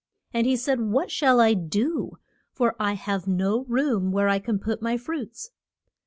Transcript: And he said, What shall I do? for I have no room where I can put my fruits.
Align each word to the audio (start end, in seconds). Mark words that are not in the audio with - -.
And 0.33 0.47
he 0.47 0.55
said, 0.55 0.79
What 0.79 1.11
shall 1.11 1.39
I 1.39 1.53
do? 1.53 2.13
for 2.51 2.75
I 2.79 2.93
have 2.93 3.27
no 3.27 3.65
room 3.65 4.11
where 4.11 4.29
I 4.29 4.39
can 4.39 4.57
put 4.57 4.81
my 4.81 4.97
fruits. 4.97 5.51